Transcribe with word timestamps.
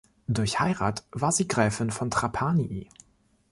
Durch 0.27 0.59
Heirat 0.59 1.03
war 1.11 1.31
sie 1.31 1.47
Gräfin 1.47 1.91
von 1.91 2.09
Trapani. 2.09 2.89